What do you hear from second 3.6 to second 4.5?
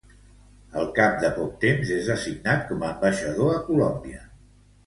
Colòmbia.